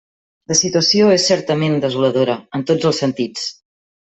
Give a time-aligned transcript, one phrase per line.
[0.51, 3.47] La situació és certament desoladora en tots els sentits.